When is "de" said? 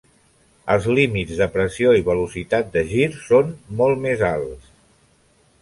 1.41-1.47, 2.79-2.85